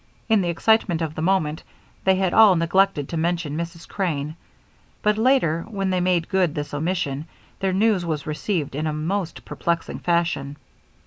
[0.27, 1.61] In the excitement of the moment,
[2.05, 3.87] they had all neglected to mention Mrs.
[3.87, 4.35] Crane,
[5.03, 7.27] but later, when they made good this omission,
[7.59, 10.57] their news was received in a most perplexing fashion.